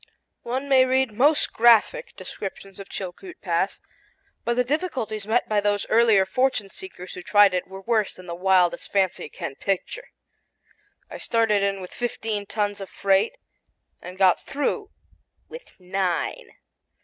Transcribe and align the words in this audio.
One 0.41 0.67
may 0.67 0.83
read 0.83 1.11
most 1.13 1.53
graphic 1.53 2.15
descriptions 2.15 2.79
of 2.79 2.89
Chilkoot 2.89 3.39
Pass; 3.39 3.81
but 4.43 4.55
the 4.55 4.63
difficulties 4.63 5.27
met 5.27 5.47
by 5.47 5.61
those 5.61 5.85
earlier 5.91 6.25
fortune 6.25 6.71
seekers 6.71 7.13
who 7.13 7.21
tried 7.21 7.53
it 7.53 7.67
were 7.67 7.81
worse 7.81 8.15
than 8.15 8.25
the 8.25 8.33
wildest 8.33 8.91
fancy 8.91 9.29
can 9.29 9.53
picture. 9.53 10.07
I 11.11 11.17
started 11.17 11.61
in 11.61 11.81
with 11.81 11.93
fifteen 11.93 12.47
tons 12.47 12.81
of 12.81 12.89
freight 12.89 13.37
and 14.01 14.17
got 14.17 14.41
through 14.43 14.89
with 15.49 15.79
nine. 15.79 16.49